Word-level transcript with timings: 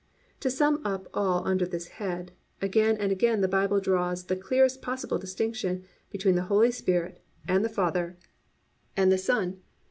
To 0.39 0.49
sum 0.49 0.81
up 0.83 1.07
all 1.13 1.47
under 1.47 1.63
this 1.67 1.87
head: 1.99 2.31
again 2.59 2.97
and 2.97 3.11
again 3.11 3.41
the 3.41 3.47
Bible 3.47 3.79
draws 3.79 4.23
the 4.25 4.35
clearest 4.35 4.81
possible 4.81 5.19
distinction 5.19 5.83
between 6.09 6.33
the 6.33 6.45
Holy 6.49 6.71
Spirit, 6.71 7.21
and 7.47 7.63
the 7.63 7.69
Father, 7.69 8.17
and 8.97 9.11
the 9.11 9.19
Son. 9.19 9.61